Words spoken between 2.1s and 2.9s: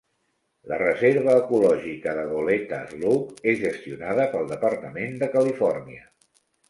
de Goleta